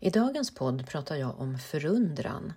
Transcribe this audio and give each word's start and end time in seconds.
I 0.00 0.10
dagens 0.10 0.54
podd 0.54 0.86
pratar 0.86 1.16
jag 1.16 1.40
om 1.40 1.58
förundran. 1.58 2.52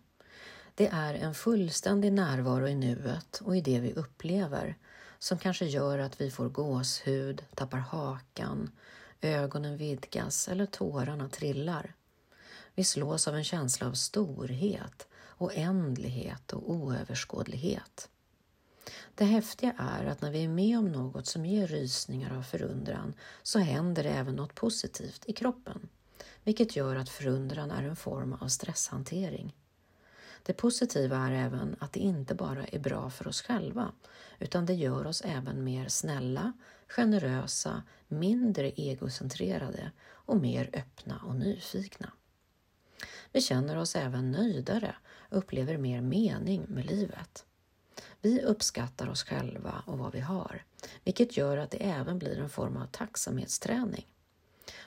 Det 0.75 0.87
är 0.87 1.13
en 1.13 1.33
fullständig 1.33 2.13
närvaro 2.13 2.67
i 2.67 2.75
nuet 2.75 3.41
och 3.43 3.57
i 3.57 3.61
det 3.61 3.79
vi 3.79 3.93
upplever 3.93 4.77
som 5.19 5.37
kanske 5.37 5.65
gör 5.65 5.99
att 5.99 6.21
vi 6.21 6.31
får 6.31 6.49
gåshud, 6.49 7.45
tappar 7.55 7.77
hakan, 7.77 8.71
ögonen 9.21 9.77
vidgas 9.77 10.47
eller 10.47 10.65
tårarna 10.65 11.29
trillar. 11.29 11.95
Vi 12.75 12.83
slås 12.83 13.27
av 13.27 13.35
en 13.35 13.43
känsla 13.43 13.87
av 13.87 13.93
storhet, 13.93 15.07
oändlighet 15.37 16.53
och 16.53 16.71
oöverskådlighet. 16.71 18.09
Det 19.15 19.25
häftiga 19.25 19.75
är 19.77 20.05
att 20.05 20.21
när 20.21 20.31
vi 20.31 20.43
är 20.43 20.47
med 20.47 20.77
om 20.77 20.91
något 20.91 21.27
som 21.27 21.45
ger 21.45 21.67
rysningar 21.67 22.37
av 22.37 22.43
förundran 22.43 23.13
så 23.43 23.59
händer 23.59 24.03
det 24.03 24.09
även 24.09 24.35
något 24.35 24.55
positivt 24.55 25.23
i 25.25 25.33
kroppen, 25.33 25.89
vilket 26.43 26.75
gör 26.75 26.95
att 26.95 27.09
förundran 27.09 27.71
är 27.71 27.83
en 27.83 27.95
form 27.95 28.33
av 28.33 28.47
stresshantering. 28.47 29.55
Det 30.43 30.53
positiva 30.53 31.17
är 31.17 31.31
även 31.31 31.75
att 31.79 31.93
det 31.93 31.99
inte 31.99 32.35
bara 32.35 32.65
är 32.65 32.79
bra 32.79 33.09
för 33.09 33.27
oss 33.27 33.41
själva, 33.41 33.91
utan 34.39 34.65
det 34.65 34.73
gör 34.73 35.07
oss 35.07 35.21
även 35.25 35.63
mer 35.63 35.87
snälla, 35.87 36.53
generösa, 36.87 37.83
mindre 38.07 38.71
egocentrerade 38.71 39.91
och 40.09 40.37
mer 40.37 40.69
öppna 40.73 41.21
och 41.25 41.35
nyfikna. 41.35 42.13
Vi 43.31 43.41
känner 43.41 43.77
oss 43.77 43.95
även 43.95 44.31
nöjdare 44.31 44.95
och 45.29 45.37
upplever 45.37 45.77
mer 45.77 46.01
mening 46.01 46.65
med 46.67 46.85
livet. 46.85 47.45
Vi 48.21 48.41
uppskattar 48.41 49.09
oss 49.09 49.23
själva 49.23 49.83
och 49.85 49.97
vad 49.97 50.11
vi 50.11 50.19
har, 50.19 50.63
vilket 51.03 51.37
gör 51.37 51.57
att 51.57 51.71
det 51.71 51.77
även 51.77 52.19
blir 52.19 52.39
en 52.39 52.49
form 52.49 52.77
av 52.77 52.85
tacksamhetsträning. 52.85 54.07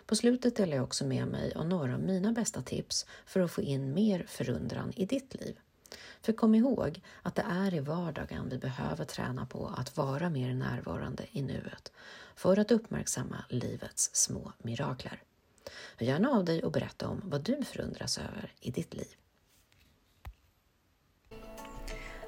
På 0.07 0.17
slutet 0.17 0.57
delar 0.57 0.77
jag 0.77 0.85
också 0.85 1.05
med 1.05 1.29
mig 1.29 1.53
av 1.55 1.67
några 1.67 1.95
av 1.95 2.01
mina 2.01 2.33
bästa 2.33 2.63
tips 2.63 3.07
för 3.27 3.41
att 3.41 3.51
få 3.51 3.63
in 3.63 3.95
mer 3.95 4.25
förundran 4.29 4.93
i 4.97 5.07
ditt 5.07 5.35
liv. 5.35 5.59
För 6.23 6.33
kom 6.33 6.55
ihåg 6.55 7.01
att 7.23 7.35
det 7.35 7.47
är 7.51 7.75
i 7.75 7.81
vardagen 7.81 8.49
vi 8.49 8.59
behöver 8.59 9.05
träna 9.05 9.47
på 9.47 9.67
att 9.77 9.97
vara 9.97 10.31
mer 10.31 10.55
närvarande 10.55 11.27
i 11.31 11.43
nuet 11.43 11.93
för 12.37 12.59
att 12.59 12.71
uppmärksamma 12.71 13.45
livets 13.49 14.11
små 14.15 14.53
mirakler. 14.59 15.23
Hör 15.97 16.07
gärna 16.07 16.31
av 16.31 16.45
dig 16.45 16.63
och 16.63 16.73
berätta 16.73 17.09
om 17.09 17.21
vad 17.25 17.43
du 17.43 17.65
förundras 17.65 18.19
över 18.19 18.53
i 18.61 18.71
ditt 18.71 18.95
liv. 18.95 19.17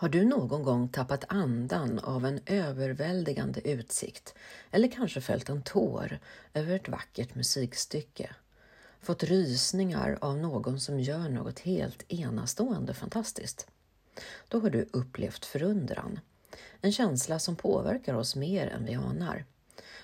Har 0.00 0.08
du 0.08 0.24
någon 0.24 0.62
gång 0.62 0.88
tappat 0.88 1.24
andan 1.28 1.98
av 1.98 2.26
en 2.26 2.40
överväldigande 2.46 3.60
utsikt 3.70 4.34
eller 4.70 4.88
kanske 4.88 5.20
följt 5.20 5.48
en 5.48 5.62
tår 5.62 6.18
över 6.54 6.76
ett 6.76 6.88
vackert 6.88 7.34
musikstycke? 7.34 8.30
Fått 9.00 9.22
rysningar 9.22 10.18
av 10.20 10.36
någon 10.36 10.80
som 10.80 11.00
gör 11.00 11.28
något 11.28 11.58
helt 11.58 12.12
enastående 12.12 12.94
fantastiskt? 12.94 13.66
Då 14.48 14.60
har 14.60 14.70
du 14.70 14.88
upplevt 14.92 15.44
förundran. 15.44 16.20
En 16.80 16.92
känsla 16.92 17.38
som 17.38 17.56
påverkar 17.56 18.14
oss 18.14 18.36
mer 18.36 18.66
än 18.66 18.84
vi 18.84 18.94
anar. 18.94 19.44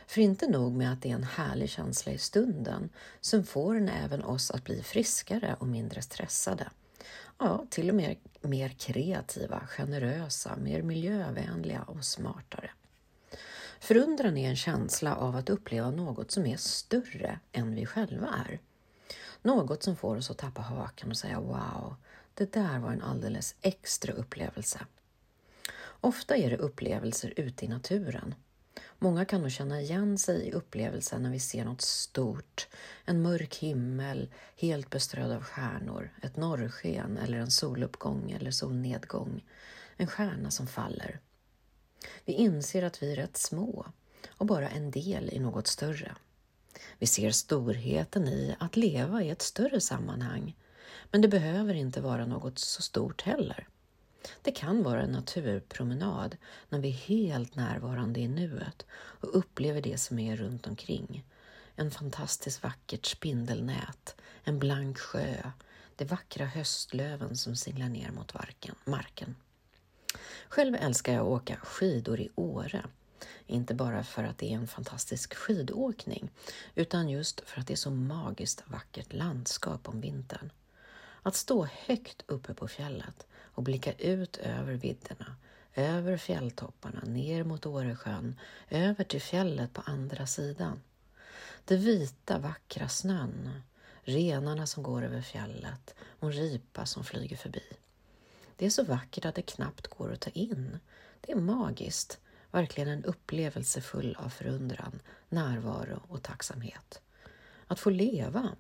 För 0.06 0.20
inte 0.20 0.50
nog 0.50 0.72
med 0.72 0.92
att 0.92 1.02
det 1.02 1.10
är 1.10 1.14
en 1.14 1.24
härlig 1.24 1.70
känsla 1.70 2.12
i 2.12 2.18
stunden, 2.18 2.88
så 3.20 3.42
får 3.42 3.74
den 3.74 3.88
även 3.88 4.24
oss 4.24 4.50
att 4.50 4.64
bli 4.64 4.82
friskare 4.82 5.56
och 5.60 5.66
mindre 5.66 6.02
stressade 6.02 6.68
ja, 7.38 7.66
till 7.70 7.88
och 7.88 7.96
med 7.96 8.16
mer 8.46 8.68
kreativa, 8.68 9.66
generösa, 9.66 10.56
mer 10.56 10.82
miljövänliga 10.82 11.82
och 11.82 12.04
smartare. 12.04 12.70
Förundran 13.80 14.36
är 14.36 14.48
en 14.48 14.56
känsla 14.56 15.16
av 15.16 15.36
att 15.36 15.50
uppleva 15.50 15.90
något 15.90 16.30
som 16.30 16.46
är 16.46 16.56
större 16.56 17.40
än 17.52 17.74
vi 17.74 17.86
själva 17.86 18.28
är. 18.46 18.60
Något 19.42 19.82
som 19.82 19.96
får 19.96 20.16
oss 20.16 20.30
att 20.30 20.38
tappa 20.38 20.62
hakan 20.62 21.10
och 21.10 21.16
säga 21.16 21.40
wow, 21.40 21.96
det 22.34 22.52
där 22.52 22.78
var 22.78 22.92
en 22.92 23.02
alldeles 23.02 23.54
extra 23.60 24.12
upplevelse. 24.12 24.80
Ofta 26.00 26.36
är 26.36 26.50
det 26.50 26.56
upplevelser 26.56 27.32
ute 27.36 27.64
i 27.64 27.68
naturen, 27.68 28.34
Många 28.98 29.24
kan 29.24 29.40
nog 29.42 29.50
känna 29.50 29.80
igen 29.80 30.18
sig 30.18 30.48
i 30.48 30.52
upplevelsen 30.52 31.22
när 31.22 31.30
vi 31.30 31.40
ser 31.40 31.64
något 31.64 31.80
stort, 31.80 32.68
en 33.04 33.22
mörk 33.22 33.54
himmel 33.56 34.28
helt 34.56 34.90
beströdd 34.90 35.32
av 35.32 35.42
stjärnor, 35.42 36.10
ett 36.22 36.36
norrsken 36.36 37.18
eller 37.18 37.38
en 37.38 37.50
soluppgång 37.50 38.30
eller 38.30 38.50
solnedgång, 38.50 39.44
en 39.96 40.06
stjärna 40.06 40.50
som 40.50 40.66
faller. 40.66 41.20
Vi 42.24 42.32
inser 42.32 42.82
att 42.82 43.02
vi 43.02 43.12
är 43.12 43.16
rätt 43.16 43.36
små 43.36 43.86
och 44.28 44.46
bara 44.46 44.68
en 44.68 44.90
del 44.90 45.30
i 45.32 45.38
något 45.38 45.66
större. 45.66 46.14
Vi 46.98 47.06
ser 47.06 47.30
storheten 47.30 48.28
i 48.28 48.56
att 48.58 48.76
leva 48.76 49.22
i 49.22 49.30
ett 49.30 49.42
större 49.42 49.80
sammanhang, 49.80 50.56
men 51.10 51.20
det 51.20 51.28
behöver 51.28 51.74
inte 51.74 52.00
vara 52.00 52.26
något 52.26 52.58
så 52.58 52.82
stort 52.82 53.22
heller. 53.22 53.68
Det 54.42 54.52
kan 54.52 54.82
vara 54.82 55.02
en 55.02 55.12
naturpromenad 55.12 56.36
när 56.68 56.78
vi 56.78 56.88
är 56.88 56.92
helt 56.92 57.54
närvarande 57.54 58.20
i 58.20 58.28
nuet 58.28 58.86
och 58.92 59.38
upplever 59.38 59.82
det 59.82 59.98
som 59.98 60.18
är 60.18 60.36
runt 60.36 60.66
omkring. 60.66 61.24
En 61.76 61.90
fantastiskt 61.90 62.62
vackert 62.62 63.06
spindelnät, 63.06 64.16
en 64.44 64.58
blank 64.58 64.98
sjö, 64.98 65.50
de 65.96 66.04
vackra 66.04 66.46
höstlöven 66.46 67.36
som 67.36 67.56
singlar 67.56 67.88
ner 67.88 68.10
mot 68.10 68.34
marken. 68.84 69.36
Själv 70.48 70.74
älskar 70.74 71.12
jag 71.12 71.22
att 71.22 71.42
åka 71.42 71.56
skidor 71.56 72.20
i 72.20 72.30
Åre. 72.34 72.84
Inte 73.46 73.74
bara 73.74 74.04
för 74.04 74.24
att 74.24 74.38
det 74.38 74.52
är 74.52 74.56
en 74.56 74.68
fantastisk 74.68 75.34
skidåkning, 75.34 76.30
utan 76.74 77.08
just 77.08 77.40
för 77.40 77.60
att 77.60 77.66
det 77.66 77.74
är 77.74 77.76
så 77.76 77.90
magiskt 77.90 78.62
vackert 78.66 79.12
landskap 79.12 79.88
om 79.88 80.00
vintern. 80.00 80.52
Att 81.22 81.34
stå 81.34 81.68
högt 81.72 82.24
uppe 82.26 82.54
på 82.54 82.68
fjället 82.68 83.26
och 83.56 83.62
blicka 83.62 83.92
ut 83.92 84.36
över 84.36 84.72
vidderna, 84.72 85.36
över 85.74 86.16
fjälltopparna, 86.16 87.00
ner 87.00 87.44
mot 87.44 87.66
Åresjön, 87.66 88.38
över 88.70 89.04
till 89.04 89.22
fjället 89.22 89.72
på 89.72 89.82
andra 89.84 90.26
sidan. 90.26 90.80
Det 91.64 91.76
vita, 91.76 92.38
vackra 92.38 92.88
snön, 92.88 93.62
renarna 94.02 94.66
som 94.66 94.82
går 94.82 95.02
över 95.02 95.22
fjället 95.22 95.94
och 96.00 96.28
en 96.28 96.32
ripa 96.32 96.86
som 96.86 97.04
flyger 97.04 97.36
förbi. 97.36 97.62
Det 98.56 98.66
är 98.66 98.70
så 98.70 98.84
vackert 98.84 99.24
att 99.24 99.34
det 99.34 99.42
knappt 99.42 99.86
går 99.86 100.12
att 100.12 100.20
ta 100.20 100.30
in. 100.30 100.78
Det 101.20 101.32
är 101.32 101.36
magiskt, 101.36 102.18
verkligen 102.50 102.88
en 102.88 103.04
upplevelse 103.04 103.80
full 103.80 104.16
av 104.18 104.28
förundran, 104.28 105.00
närvaro 105.28 106.02
och 106.08 106.22
tacksamhet. 106.22 107.00
Att 107.66 107.80
få 107.80 107.90
leva, 107.90 108.56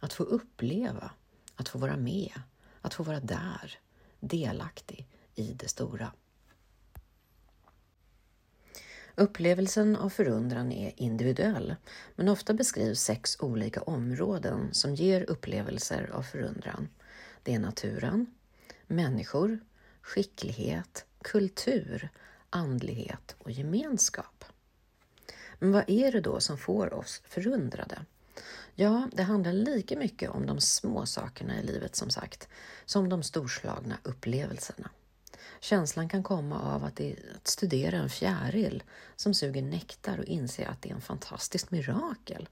att 0.00 0.12
få 0.12 0.22
uppleva, 0.22 1.10
att 1.54 1.68
få 1.68 1.78
vara 1.78 1.96
med, 1.96 2.42
att 2.80 2.94
få 2.94 3.02
vara 3.02 3.20
där, 3.20 3.78
delaktig 4.20 5.06
i 5.34 5.52
det 5.52 5.68
stora. 5.68 6.12
Upplevelsen 9.14 9.96
av 9.96 10.10
förundran 10.10 10.72
är 10.72 10.92
individuell, 10.96 11.76
men 12.14 12.28
ofta 12.28 12.54
beskrivs 12.54 13.00
sex 13.00 13.36
olika 13.40 13.82
områden 13.82 14.74
som 14.74 14.94
ger 14.94 15.30
upplevelser 15.30 16.10
av 16.12 16.22
förundran. 16.22 16.88
Det 17.42 17.54
är 17.54 17.58
naturen, 17.58 18.26
människor, 18.86 19.58
skicklighet, 20.02 21.06
kultur, 21.22 22.08
andlighet 22.50 23.36
och 23.38 23.50
gemenskap. 23.50 24.44
Men 25.58 25.72
vad 25.72 25.84
är 25.90 26.12
det 26.12 26.20
då 26.20 26.40
som 26.40 26.58
får 26.58 26.94
oss 26.94 27.22
förundrade? 27.24 28.04
Ja, 28.80 29.08
det 29.12 29.22
handlar 29.22 29.52
lika 29.52 29.96
mycket 29.96 30.30
om 30.30 30.46
de 30.46 30.60
små 30.60 31.06
sakerna 31.06 31.60
i 31.60 31.62
livet 31.62 31.96
som 31.96 32.10
sagt, 32.10 32.48
som 32.84 33.08
de 33.08 33.22
storslagna 33.22 33.98
upplevelserna. 34.02 34.90
Känslan 35.60 36.08
kan 36.08 36.22
komma 36.22 36.60
av 36.60 36.84
att, 36.84 36.96
det, 36.96 37.16
att 37.36 37.48
studera 37.48 37.96
en 37.96 38.08
fjäril 38.08 38.82
som 39.16 39.34
suger 39.34 39.62
nektar 39.62 40.18
och 40.18 40.24
inse 40.24 40.66
att 40.66 40.82
det 40.82 40.90
är 40.90 40.94
en 40.94 41.00
fantastisk 41.00 41.70
mirakel. 41.70 42.48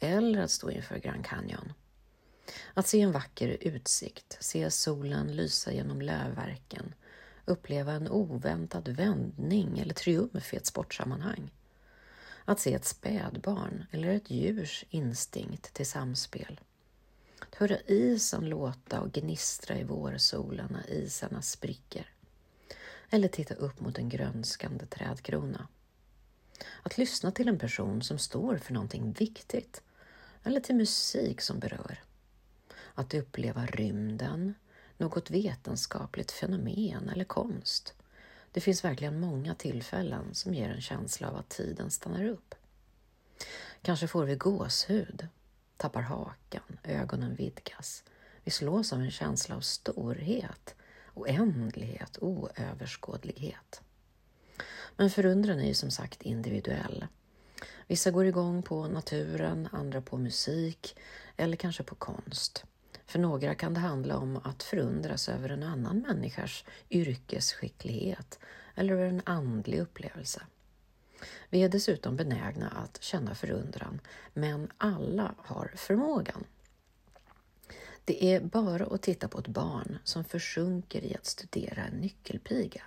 Eller 0.00 0.40
att 0.40 0.50
stå 0.50 0.70
inför 0.70 0.98
Grand 0.98 1.24
Canyon. 1.24 1.72
Att 2.74 2.86
se 2.86 3.00
en 3.00 3.12
vacker 3.12 3.56
utsikt, 3.60 4.36
se 4.40 4.70
solen 4.70 5.36
lysa 5.36 5.72
genom 5.72 6.00
lövverken, 6.00 6.94
uppleva 7.44 7.92
en 7.92 8.08
oväntad 8.08 8.88
vändning 8.88 9.78
eller 9.78 9.94
triumf 9.94 10.54
i 10.54 10.56
ett 10.56 10.66
sportsammanhang. 10.66 11.50
Att 12.48 12.60
se 12.60 12.74
ett 12.74 12.84
spädbarn 12.84 13.84
eller 13.90 14.08
ett 14.08 14.30
djurs 14.30 14.84
instinkt 14.90 15.74
till 15.74 15.86
samspel. 15.86 16.60
Att 17.38 17.54
höra 17.54 17.80
isen 17.80 18.48
låta 18.48 19.00
och 19.00 19.12
gnistra 19.12 19.78
i 19.78 19.84
vårsolen 19.84 20.68
när 20.72 20.90
isarna 20.90 21.42
spricker. 21.42 22.12
eller 23.10 23.28
titta 23.28 23.54
upp 23.54 23.80
mot 23.80 23.98
en 23.98 24.08
grönskande 24.08 24.86
trädkrona. 24.86 25.68
Att 26.82 26.98
lyssna 26.98 27.30
till 27.30 27.48
en 27.48 27.58
person 27.58 28.02
som 28.02 28.18
står 28.18 28.56
för 28.56 28.72
någonting 28.74 29.12
viktigt 29.12 29.82
eller 30.42 30.60
till 30.60 30.76
musik 30.76 31.40
som 31.40 31.58
berör. 31.58 32.02
Att 32.94 33.14
uppleva 33.14 33.66
rymden, 33.66 34.54
något 34.98 35.30
vetenskapligt 35.30 36.32
fenomen 36.32 37.08
eller 37.08 37.24
konst. 37.24 37.94
Det 38.56 38.60
finns 38.60 38.84
verkligen 38.84 39.20
många 39.20 39.54
tillfällen 39.54 40.34
som 40.34 40.54
ger 40.54 40.68
en 40.68 40.80
känsla 40.80 41.28
av 41.28 41.36
att 41.36 41.48
tiden 41.48 41.90
stannar 41.90 42.24
upp. 42.24 42.54
Kanske 43.82 44.08
får 44.08 44.24
vi 44.24 44.36
gåshud, 44.36 45.28
tappar 45.76 46.00
hakan, 46.00 46.78
ögonen 46.82 47.34
vidgas. 47.34 48.04
Vi 48.44 48.50
slås 48.50 48.92
av 48.92 49.00
en 49.00 49.10
känsla 49.10 49.56
av 49.56 49.60
storhet, 49.60 50.74
oändlighet, 51.14 52.18
oöverskådlighet. 52.20 53.80
Men 54.96 55.10
förundran 55.10 55.60
är 55.60 55.68
ju 55.68 55.74
som 55.74 55.90
sagt 55.90 56.22
individuell. 56.22 57.06
Vissa 57.86 58.10
går 58.10 58.26
igång 58.26 58.62
på 58.62 58.88
naturen, 58.88 59.68
andra 59.72 60.00
på 60.00 60.18
musik 60.18 60.96
eller 61.36 61.56
kanske 61.56 61.82
på 61.82 61.94
konst. 61.94 62.64
För 63.06 63.18
några 63.18 63.54
kan 63.54 63.74
det 63.74 63.80
handla 63.80 64.18
om 64.18 64.36
att 64.36 64.62
förundras 64.62 65.28
över 65.28 65.48
en 65.48 65.62
annan 65.62 65.98
människas 65.98 66.64
yrkesskicklighet 66.90 68.38
eller 68.74 68.94
över 68.94 69.06
en 69.06 69.22
andlig 69.24 69.78
upplevelse. 69.80 70.42
Vi 71.50 71.62
är 71.62 71.68
dessutom 71.68 72.16
benägna 72.16 72.68
att 72.68 73.02
känna 73.02 73.34
förundran, 73.34 74.00
men 74.34 74.72
alla 74.78 75.34
har 75.38 75.72
förmågan. 75.76 76.44
Det 78.04 78.24
är 78.24 78.40
bara 78.40 78.86
att 78.86 79.02
titta 79.02 79.28
på 79.28 79.38
ett 79.38 79.48
barn 79.48 79.98
som 80.04 80.24
försjunker 80.24 81.04
i 81.04 81.14
att 81.14 81.26
studera 81.26 81.84
en 81.84 81.94
nyckelpiga. 81.94 82.82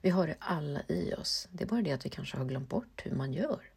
Vi 0.00 0.10
har 0.10 0.26
det 0.26 0.36
alla 0.38 0.82
i 0.88 1.14
oss, 1.14 1.48
det 1.52 1.64
är 1.64 1.68
bara 1.68 1.82
det 1.82 1.92
att 1.92 2.06
vi 2.06 2.10
kanske 2.10 2.36
har 2.36 2.44
glömt 2.44 2.68
bort 2.68 3.02
hur 3.04 3.12
man 3.12 3.32
gör. 3.32 3.70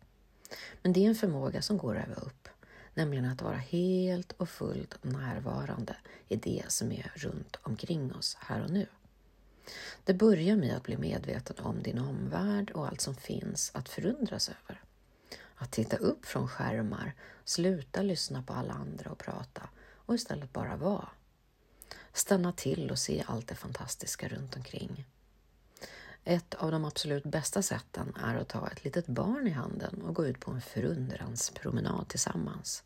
Men 0.82 0.94
det 0.94 1.06
är 1.06 1.10
en 1.10 1.16
förmåga 1.16 1.62
som 1.62 1.78
går 1.78 1.98
att 1.98 2.08
öva 2.08 2.22
upp, 2.22 2.48
nämligen 2.96 3.26
att 3.26 3.42
vara 3.42 3.58
helt 3.58 4.32
och 4.32 4.50
fullt 4.50 5.04
närvarande 5.04 5.96
i 6.28 6.36
det 6.36 6.64
som 6.68 6.92
är 6.92 7.12
runt 7.16 7.56
omkring 7.62 8.16
oss 8.16 8.38
här 8.40 8.64
och 8.64 8.70
nu. 8.70 8.88
Det 10.04 10.14
börjar 10.14 10.56
med 10.56 10.78
att 10.78 10.84
bli 10.84 10.98
medveten 10.98 11.66
om 11.66 11.84
din 11.84 12.00
omvärld 12.00 12.72
och 12.72 12.88
allt 12.88 13.02
som 13.02 13.16
finns 13.16 13.72
att 13.74 13.90
förundras 13.90 14.50
över. 14.50 14.82
Att 15.56 15.72
titta 15.72 15.98
upp 15.98 16.26
från 16.26 16.48
skärmar, 16.48 17.14
sluta 17.44 18.02
lyssna 18.02 18.44
på 18.44 18.54
alla 18.54 18.74
andra 18.74 19.12
och 19.12 19.18
prata 19.18 19.70
och 19.96 20.16
istället 20.16 20.54
bara 20.54 20.76
vara. 20.76 21.10
Stanna 22.14 22.52
till 22.52 22.92
och 22.92 23.00
se 23.00 23.24
allt 23.28 23.48
det 23.48 23.56
fantastiska 23.56 24.28
runt 24.28 24.56
omkring. 24.56 25.06
Ett 26.28 26.54
av 26.54 26.72
de 26.72 26.86
absolut 26.86 27.24
bästa 27.24 27.62
sätten 27.62 28.16
är 28.24 28.36
att 28.36 28.48
ta 28.48 28.68
ett 28.68 28.84
litet 28.84 29.08
barn 29.08 29.48
i 29.48 29.50
handen 29.50 30.02
och 30.02 30.16
gå 30.16 30.26
ut 30.26 30.40
på 30.40 30.52
en 30.52 30.62
förundranspromenad 30.62 32.08
tillsammans. 32.08 32.84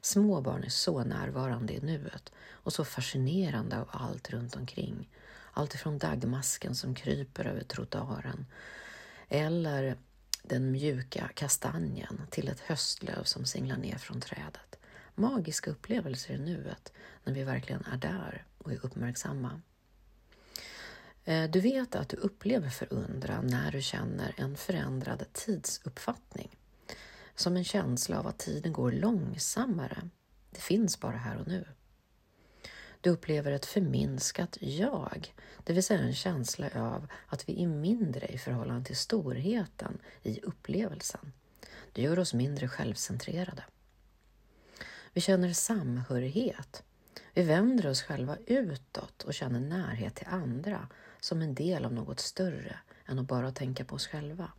Små 0.00 0.40
barn 0.40 0.64
är 0.64 0.68
så 0.68 1.04
närvarande 1.04 1.72
i 1.74 1.80
nuet 1.80 2.32
och 2.50 2.72
så 2.72 2.84
fascinerande 2.84 3.80
av 3.80 3.88
allt 3.90 4.30
runt 4.30 4.56
omkring. 4.56 5.10
Allt 5.52 5.74
ifrån 5.74 5.98
dagmasken 5.98 6.74
som 6.74 6.94
kryper 6.94 7.44
över 7.44 7.62
trottoaren 7.62 8.46
eller 9.28 9.96
den 10.42 10.72
mjuka 10.72 11.30
kastanjen 11.34 12.20
till 12.30 12.48
ett 12.48 12.60
höstlöv 12.60 13.22
som 13.24 13.44
singlar 13.44 13.76
ner 13.76 13.98
från 13.98 14.20
trädet. 14.20 14.78
Magiska 15.14 15.70
upplevelser 15.70 16.34
i 16.34 16.38
nuet 16.38 16.92
när 17.24 17.34
vi 17.34 17.44
verkligen 17.44 17.84
är 17.84 17.96
där 17.96 18.44
och 18.58 18.72
är 18.72 18.84
uppmärksamma. 18.84 19.60
Eh, 21.28 21.50
du 21.50 21.60
vet 21.60 21.94
att 21.94 22.08
du 22.08 22.16
upplever 22.16 22.68
förundran 22.68 23.46
när 23.46 23.72
du 23.72 23.82
känner 23.82 24.34
en 24.36 24.56
förändrad 24.56 25.24
tidsuppfattning. 25.32 26.56
Som 27.34 27.56
en 27.56 27.64
känsla 27.64 28.18
av 28.18 28.26
att 28.26 28.38
tiden 28.38 28.72
går 28.72 28.92
långsammare. 28.92 30.08
Det 30.50 30.60
finns 30.60 31.00
bara 31.00 31.16
här 31.16 31.36
och 31.36 31.48
nu. 31.48 31.66
Du 33.00 33.10
upplever 33.10 33.52
ett 33.52 33.66
förminskat 33.66 34.58
jag, 34.60 35.34
det 35.64 35.72
vill 35.72 35.82
säga 35.82 36.00
en 36.00 36.14
känsla 36.14 36.70
av 36.74 37.08
att 37.26 37.48
vi 37.48 37.62
är 37.62 37.66
mindre 37.66 38.26
i 38.26 38.38
förhållande 38.38 38.84
till 38.84 38.96
storheten 38.96 39.98
i 40.22 40.40
upplevelsen. 40.40 41.32
Det 41.92 42.02
gör 42.02 42.18
oss 42.18 42.34
mindre 42.34 42.68
självcentrerade. 42.68 43.64
Vi 45.12 45.20
känner 45.20 45.52
samhörighet. 45.52 46.82
Vi 47.34 47.42
vänder 47.42 47.86
oss 47.86 48.02
själva 48.02 48.36
utåt 48.46 49.22
och 49.22 49.34
känner 49.34 49.60
närhet 49.60 50.14
till 50.14 50.26
andra 50.30 50.88
som 51.26 51.42
en 51.42 51.54
del 51.54 51.84
av 51.84 51.92
något 51.92 52.20
större 52.20 52.78
än 53.06 53.18
att 53.18 53.26
bara 53.26 53.52
tänka 53.52 53.84
på 53.84 53.94
oss 53.94 54.06
själva. 54.06 54.52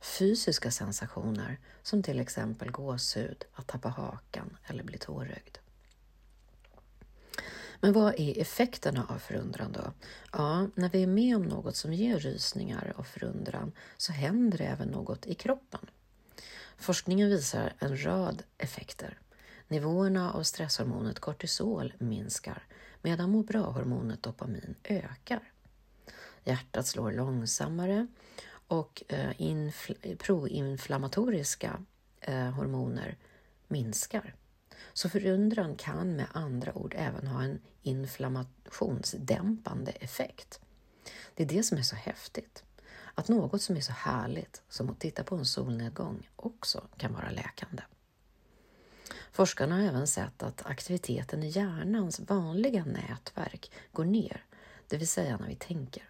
Fysiska 0.00 0.70
sensationer 0.70 1.60
som 1.82 2.02
till 2.02 2.20
exempel 2.20 2.70
gåshud, 2.70 3.44
att 3.52 3.66
tappa 3.66 3.88
hakan 3.88 4.56
eller 4.66 4.84
bli 4.84 4.98
tårögd. 4.98 5.58
Men 7.80 7.92
vad 7.92 8.20
är 8.20 8.38
effekterna 8.38 9.06
av 9.08 9.18
förundran 9.18 9.72
då? 9.72 9.92
Ja, 10.32 10.68
när 10.74 10.88
vi 10.88 11.02
är 11.02 11.06
med 11.06 11.36
om 11.36 11.42
något 11.42 11.76
som 11.76 11.92
ger 11.92 12.18
rysningar 12.18 12.92
och 12.96 13.06
förundran 13.06 13.72
så 13.96 14.12
händer 14.12 14.58
det 14.58 14.64
även 14.64 14.88
något 14.88 15.26
i 15.26 15.34
kroppen. 15.34 15.90
Forskningen 16.76 17.28
visar 17.28 17.72
en 17.78 18.04
rad 18.04 18.42
effekter. 18.58 19.18
Nivåerna 19.68 20.32
av 20.32 20.42
stresshormonet 20.42 21.18
kortisol 21.18 21.92
minskar 21.98 22.66
medan 23.02 23.30
må 23.30 23.42
bra-hormonet 23.42 24.22
dopamin 24.22 24.74
ökar. 24.84 25.52
Hjärtat 26.44 26.86
slår 26.86 27.12
långsammare 27.12 28.06
och 28.66 29.02
eh, 29.08 29.30
proinflammatoriska 30.18 31.82
eh, 32.20 32.50
hormoner 32.50 33.16
minskar. 33.68 34.34
Så 34.92 35.08
förundran 35.08 35.76
kan 35.76 36.16
med 36.16 36.26
andra 36.32 36.74
ord 36.74 36.94
även 36.98 37.26
ha 37.26 37.42
en 37.42 37.60
inflammationsdämpande 37.82 39.90
effekt. 39.90 40.60
Det 41.34 41.42
är 41.42 41.48
det 41.48 41.62
som 41.62 41.78
är 41.78 41.82
så 41.82 41.96
häftigt. 41.96 42.64
Att 43.14 43.28
något 43.28 43.62
som 43.62 43.76
är 43.76 43.80
så 43.80 43.92
härligt 43.92 44.62
som 44.68 44.90
att 44.90 45.00
titta 45.00 45.24
på 45.24 45.36
en 45.36 45.46
solnedgång 45.46 46.28
också 46.36 46.88
kan 46.96 47.12
vara 47.12 47.30
läkande. 47.30 47.82
Forskarna 49.32 49.74
har 49.74 49.82
även 49.82 50.06
sett 50.06 50.42
att 50.42 50.66
aktiviteten 50.66 51.42
i 51.42 51.48
hjärnans 51.48 52.20
vanliga 52.20 52.84
nätverk 52.84 53.70
går 53.92 54.04
ner, 54.04 54.44
det 54.88 54.96
vill 54.96 55.08
säga 55.08 55.36
när 55.36 55.48
vi 55.48 55.56
tänker. 55.56 56.08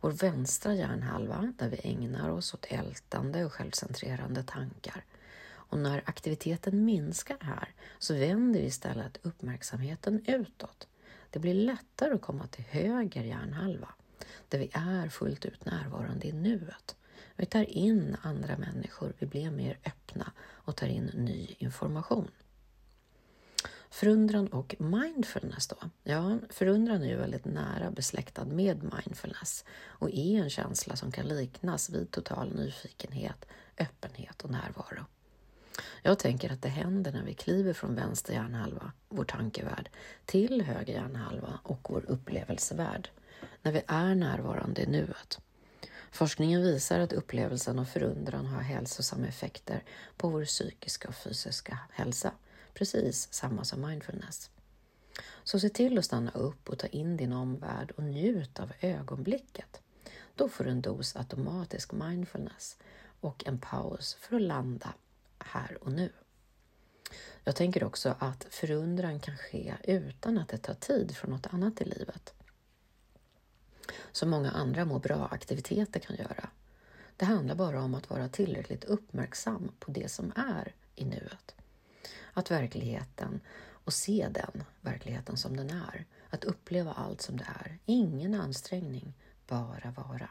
Vår 0.00 0.10
vänstra 0.10 0.74
hjärnhalva, 0.74 1.52
där 1.58 1.68
vi 1.68 1.80
ägnar 1.84 2.28
oss 2.28 2.54
åt 2.54 2.66
ältande 2.68 3.44
och 3.44 3.52
självcentrerande 3.52 4.42
tankar, 4.42 5.04
och 5.70 5.78
när 5.78 6.02
aktiviteten 6.06 6.84
minskar 6.84 7.36
här 7.40 7.74
så 7.98 8.14
vänder 8.14 8.60
vi 8.60 8.66
istället 8.66 9.18
uppmärksamheten 9.22 10.24
utåt. 10.26 10.88
Det 11.30 11.38
blir 11.38 11.54
lättare 11.54 12.14
att 12.14 12.20
komma 12.20 12.46
till 12.46 12.64
höger 12.64 13.24
hjärnhalva, 13.24 13.88
där 14.48 14.58
vi 14.58 14.70
är 14.72 15.08
fullt 15.08 15.44
ut 15.44 15.64
närvarande 15.64 16.26
i 16.26 16.32
nuet. 16.32 16.96
Vi 17.40 17.46
tar 17.46 17.70
in 17.70 18.16
andra 18.22 18.56
människor, 18.56 19.12
vi 19.18 19.26
blir 19.26 19.50
mer 19.50 19.78
öppna 19.86 20.32
och 20.40 20.76
tar 20.76 20.86
in 20.86 21.04
ny 21.04 21.56
information. 21.58 22.30
Förundran 23.90 24.48
och 24.48 24.74
mindfulness 24.78 25.66
då? 25.66 25.76
Ja, 26.02 26.38
förundran 26.50 27.02
är 27.02 27.08
ju 27.08 27.16
väldigt 27.16 27.44
nära 27.44 27.90
besläktad 27.90 28.44
med 28.44 28.82
mindfulness 28.82 29.64
och 29.86 30.10
är 30.10 30.42
en 30.42 30.50
känsla 30.50 30.96
som 30.96 31.12
kan 31.12 31.28
liknas 31.28 31.90
vid 31.90 32.10
total 32.10 32.54
nyfikenhet, 32.54 33.46
öppenhet 33.78 34.42
och 34.42 34.50
närvaro. 34.50 35.04
Jag 36.02 36.18
tänker 36.18 36.52
att 36.52 36.62
det 36.62 36.68
händer 36.68 37.12
när 37.12 37.24
vi 37.24 37.34
kliver 37.34 37.72
från 37.72 37.94
vänster 37.94 38.32
hjärnhalva, 38.32 38.92
vår 39.08 39.24
tankevärld, 39.24 39.90
till 40.24 40.62
höger 40.62 40.92
hjärnhalva 40.92 41.60
och 41.62 41.90
vår 41.90 42.04
upplevelsevärld, 42.08 43.10
när 43.62 43.72
vi 43.72 43.82
är 43.86 44.14
närvarande 44.14 44.82
i 44.82 44.86
nuet. 44.86 45.40
Forskningen 46.10 46.62
visar 46.62 47.00
att 47.00 47.12
upplevelsen 47.12 47.78
av 47.78 47.84
förundran 47.84 48.46
har 48.46 48.60
hälsosamma 48.60 49.26
effekter 49.26 49.84
på 50.16 50.28
vår 50.28 50.44
psykiska 50.44 51.08
och 51.08 51.14
fysiska 51.14 51.78
hälsa, 51.90 52.32
precis 52.74 53.32
samma 53.32 53.64
som 53.64 53.80
mindfulness. 53.80 54.50
Så 55.44 55.60
se 55.60 55.68
till 55.68 55.98
att 55.98 56.04
stanna 56.04 56.30
upp 56.30 56.68
och 56.68 56.78
ta 56.78 56.86
in 56.86 57.16
din 57.16 57.32
omvärld 57.32 57.90
och 57.90 58.02
njut 58.02 58.60
av 58.60 58.72
ögonblicket. 58.80 59.80
Då 60.34 60.48
får 60.48 60.64
du 60.64 60.70
en 60.70 60.82
dos 60.82 61.16
automatisk 61.16 61.92
mindfulness 61.92 62.76
och 63.20 63.46
en 63.46 63.58
paus 63.58 64.14
för 64.14 64.36
att 64.36 64.42
landa 64.42 64.94
här 65.38 65.78
och 65.80 65.92
nu. 65.92 66.12
Jag 67.44 67.56
tänker 67.56 67.84
också 67.84 68.14
att 68.18 68.46
förundran 68.50 69.20
kan 69.20 69.36
ske 69.36 69.74
utan 69.84 70.38
att 70.38 70.48
det 70.48 70.58
tar 70.58 70.74
tid 70.74 71.16
från 71.16 71.30
något 71.30 71.46
annat 71.46 71.80
i 71.80 71.84
livet. 71.84 72.34
Som 74.12 74.30
många 74.30 74.50
andra 74.50 74.84
må 74.84 74.98
bra-aktiviteter 74.98 76.00
kan 76.00 76.16
göra. 76.16 76.48
Det 77.16 77.24
handlar 77.24 77.54
bara 77.54 77.82
om 77.82 77.94
att 77.94 78.10
vara 78.10 78.28
tillräckligt 78.28 78.84
uppmärksam 78.84 79.72
på 79.78 79.90
det 79.90 80.10
som 80.10 80.32
är 80.36 80.74
i 80.94 81.04
nuet. 81.04 81.54
Att 82.32 82.50
verkligheten 82.50 83.40
och 83.84 83.92
se 83.92 84.28
den 84.30 84.64
verkligheten 84.80 85.36
som 85.36 85.56
den 85.56 85.70
är. 85.70 86.06
Att 86.30 86.44
uppleva 86.44 86.92
allt 86.92 87.20
som 87.20 87.36
det 87.36 87.46
är. 87.60 87.78
Ingen 87.84 88.34
ansträngning, 88.34 89.14
bara 89.46 89.90
vara. 89.90 90.30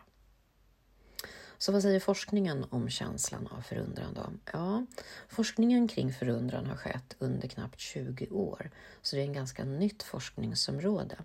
Så 1.57 1.71
vad 1.71 1.81
säger 1.81 1.99
forskningen 1.99 2.65
om 2.69 2.89
känslan 2.89 3.47
av 3.47 3.61
förundran 3.61 4.13
då? 4.13 4.29
Ja, 4.53 4.85
forskningen 5.27 5.87
kring 5.87 6.13
förundran 6.13 6.65
har 6.65 6.75
skett 6.75 7.15
under 7.19 7.47
knappt 7.47 7.79
20 7.79 8.27
år, 8.27 8.71
så 9.01 9.15
det 9.15 9.21
är 9.21 9.25
en 9.25 9.33
ganska 9.33 9.63
nytt 9.63 10.03
forskningsområde. 10.03 11.17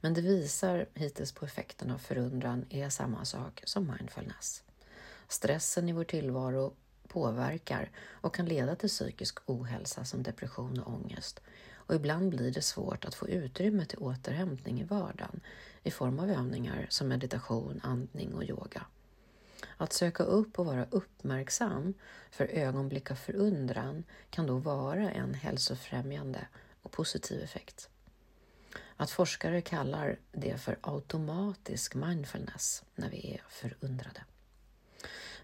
Men 0.00 0.14
det 0.14 0.20
visar 0.20 0.86
hittills 0.94 1.32
på 1.32 1.44
effekten 1.44 1.90
av 1.90 1.98
förundran 1.98 2.66
är 2.70 2.88
samma 2.88 3.24
sak 3.24 3.62
som 3.64 3.86
mindfulness. 3.86 4.62
Stressen 5.28 5.88
i 5.88 5.92
vår 5.92 6.04
tillvaro 6.04 6.74
påverkar 7.08 7.90
och 8.10 8.34
kan 8.34 8.46
leda 8.46 8.76
till 8.76 8.88
psykisk 8.88 9.38
ohälsa 9.46 10.04
som 10.04 10.22
depression 10.22 10.80
och 10.80 10.92
ångest. 10.92 11.40
Och 11.72 11.94
ibland 11.94 12.30
blir 12.30 12.50
det 12.50 12.62
svårt 12.62 13.04
att 13.04 13.14
få 13.14 13.28
utrymme 13.28 13.84
till 13.84 13.98
återhämtning 13.98 14.80
i 14.80 14.84
vardagen 14.84 15.40
i 15.82 15.90
form 15.90 16.18
av 16.18 16.30
övningar 16.30 16.86
som 16.90 17.08
meditation, 17.08 17.80
andning 17.82 18.34
och 18.34 18.44
yoga. 18.44 18.86
Att 19.76 19.92
söka 19.92 20.22
upp 20.22 20.58
och 20.58 20.66
vara 20.66 20.86
uppmärksam 20.90 21.94
för 22.30 22.44
ögonblick 22.44 23.10
av 23.10 23.14
förundran 23.14 24.04
kan 24.30 24.46
då 24.46 24.58
vara 24.58 25.10
en 25.10 25.34
hälsofrämjande 25.34 26.46
och 26.82 26.92
positiv 26.92 27.42
effekt. 27.42 27.89
Att 29.00 29.10
forskare 29.10 29.60
kallar 29.60 30.18
det 30.32 30.58
för 30.58 30.78
automatisk 30.80 31.94
mindfulness 31.94 32.84
när 32.94 33.10
vi 33.10 33.34
är 33.34 33.42
förundrade. 33.48 34.24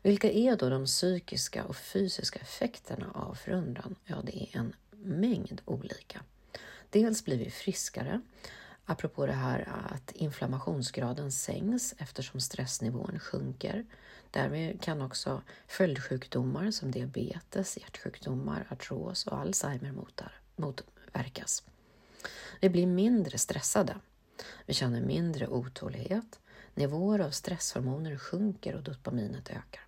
Vilka 0.02 0.30
är 0.30 0.56
då 0.56 0.68
de 0.68 0.86
psykiska 0.86 1.64
och 1.64 1.76
fysiska 1.76 2.38
effekterna 2.38 3.10
av 3.14 3.34
förundran? 3.34 3.96
Ja, 4.04 4.16
det 4.24 4.42
är 4.42 4.58
en 4.58 4.74
mängd 4.90 5.60
olika. 5.64 6.20
Dels 6.90 7.24
blir 7.24 7.38
vi 7.38 7.50
friskare, 7.50 8.20
apropå 8.84 9.26
det 9.26 9.32
här 9.32 9.68
att 9.92 10.12
inflammationsgraden 10.12 11.32
sänks 11.32 11.94
eftersom 11.98 12.40
stressnivån 12.40 13.18
sjunker. 13.18 13.86
Därmed 14.30 14.82
kan 14.82 15.02
också 15.02 15.42
följdsjukdomar 15.66 16.70
som 16.70 16.90
diabetes, 16.90 17.78
hjärtsjukdomar, 17.78 18.66
artros 18.70 19.26
och 19.26 19.38
Alzheimer 19.38 19.94
motverkas. 20.56 21.62
Vi 22.60 22.68
blir 22.68 22.86
mindre 22.86 23.38
stressade. 23.38 23.96
Vi 24.66 24.74
känner 24.74 25.00
mindre 25.00 25.48
otålighet. 25.48 26.40
Nivåer 26.74 27.18
av 27.18 27.30
stresshormoner 27.30 28.18
sjunker 28.18 28.74
och 28.74 28.82
dopaminet 28.82 29.50
ökar. 29.50 29.86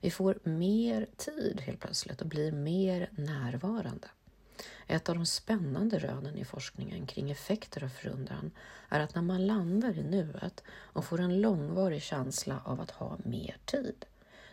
Vi 0.00 0.10
får 0.10 0.38
mer 0.42 1.06
tid 1.16 1.60
helt 1.60 1.80
plötsligt 1.80 2.20
och 2.20 2.26
blir 2.26 2.52
mer 2.52 3.10
närvarande. 3.12 4.08
Ett 4.86 5.08
av 5.08 5.14
de 5.14 5.26
spännande 5.26 5.98
rönen 5.98 6.36
i 6.36 6.44
forskningen 6.44 7.06
kring 7.06 7.30
effekter 7.30 7.84
av 7.84 7.88
förundran 7.88 8.50
är 8.88 9.00
att 9.00 9.14
när 9.14 9.22
man 9.22 9.46
landar 9.46 9.98
i 9.98 10.02
nuet 10.02 10.62
och 10.68 11.04
får 11.04 11.20
en 11.20 11.40
långvarig 11.40 12.02
känsla 12.02 12.62
av 12.64 12.80
att 12.80 12.90
ha 12.90 13.18
mer 13.24 13.56
tid, 13.64 14.06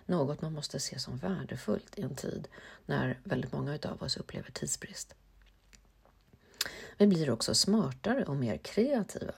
något 0.05 0.41
man 0.41 0.53
måste 0.53 0.79
se 0.79 0.99
som 0.99 1.17
värdefullt 1.17 1.99
i 1.99 2.01
en 2.01 2.15
tid 2.15 2.47
när 2.85 3.19
väldigt 3.23 3.51
många 3.51 3.79
av 3.83 4.03
oss 4.03 4.17
upplever 4.17 4.51
tidsbrist. 4.51 5.15
Vi 6.97 7.07
blir 7.07 7.29
också 7.29 7.55
smartare 7.55 8.25
och 8.25 8.35
mer 8.35 8.57
kreativa. 8.57 9.33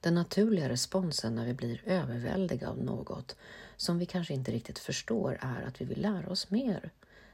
Den 0.00 0.14
naturliga 0.14 0.68
responsen 0.68 1.34
när 1.34 1.46
vi 1.46 1.54
blir 1.54 1.82
överväldigade 1.86 2.72
av 2.72 2.78
något 2.84 3.36
som 3.76 3.98
vi 3.98 4.06
kanske 4.06 4.34
inte 4.34 4.52
riktigt 4.52 4.78
förstår 4.78 5.38
är 5.40 5.62
att 5.62 5.80
vi 5.80 5.84
vill 5.84 6.02
lära 6.02 6.30
oss 6.30 6.50
mer. 6.50 6.90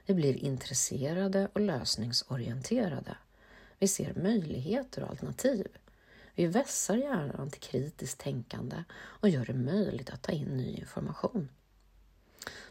Vi 0.06 0.14
blir 0.14 0.36
intresserade 0.36 1.48
och 1.52 1.60
lösningsorienterade. 1.60 3.16
Vi 3.78 3.88
ser 3.88 4.14
möjligheter 4.14 5.02
och 5.02 5.10
alternativ. 5.10 5.66
Vi 6.34 6.46
vässar 6.46 6.96
hjärnan 6.96 7.50
till 7.50 7.60
kritiskt 7.60 8.20
tänkande 8.20 8.84
och 8.94 9.28
gör 9.28 9.44
det 9.44 9.54
möjligt 9.54 10.10
att 10.10 10.22
ta 10.22 10.32
in 10.32 10.56
ny 10.56 10.76
information. 10.76 11.48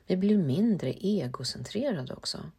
Vi 0.08 0.18
blir 0.18 0.38
mindre 0.38 0.94
egocentrerade 0.94 2.14
också. 2.14 2.52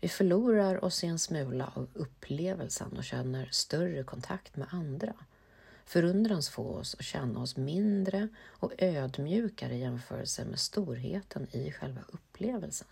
Vi 0.00 0.08
förlorar 0.08 0.84
oss 0.84 1.04
i 1.04 1.06
en 1.06 1.18
smula 1.18 1.72
av 1.74 1.88
upplevelsen 1.94 2.96
och 2.96 3.04
känner 3.04 3.48
större 3.52 4.04
kontakt 4.04 4.56
med 4.56 4.68
andra. 4.70 5.14
Förundrans 5.84 6.48
får 6.48 6.78
oss 6.78 6.94
att 6.94 7.04
känna 7.04 7.40
oss 7.40 7.56
mindre 7.56 8.28
och 8.46 8.72
ödmjukare 8.78 9.74
i 9.74 9.80
jämförelse 9.80 10.44
med 10.44 10.58
storheten 10.58 11.46
i 11.52 11.72
själva 11.72 12.00
upplevelsen. 12.08 12.88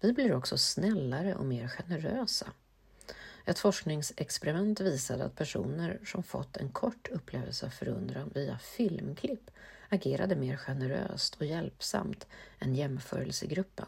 Vi 0.00 0.12
blir 0.12 0.34
också 0.34 0.58
snällare 0.58 1.34
och 1.34 1.44
mer 1.44 1.68
generösa. 1.68 2.52
Ett 3.44 3.58
forskningsexperiment 3.58 4.80
visade 4.80 5.24
att 5.24 5.36
personer 5.36 6.00
som 6.04 6.22
fått 6.22 6.56
en 6.56 6.68
kort 6.68 7.08
upplevelse 7.08 7.66
av 7.66 7.70
förundran 7.70 8.30
via 8.34 8.58
filmklipp 8.58 9.50
agerade 9.88 10.36
mer 10.36 10.56
generöst 10.56 11.34
och 11.34 11.46
hjälpsamt 11.46 12.26
än 12.58 12.74
jämförelsegruppen. 12.74 13.86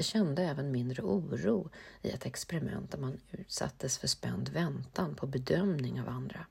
De 0.00 0.04
kände 0.04 0.42
även 0.42 0.70
mindre 0.70 1.02
oro 1.02 1.70
i 2.02 2.10
ett 2.10 2.26
experiment 2.26 2.90
där 2.90 2.98
man 2.98 3.20
utsattes 3.30 3.98
för 3.98 4.08
spänd 4.08 4.48
väntan 4.48 5.14
på 5.14 5.26
bedömning 5.26 6.00
av 6.00 6.08
andra. 6.08 6.46